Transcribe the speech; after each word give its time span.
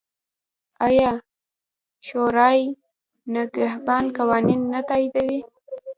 آیا 0.87 1.11
شورای 2.07 2.61
نګهبان 3.33 4.05
قوانین 4.17 4.61
نه 4.73 4.79
تاییدوي؟ 4.87 5.39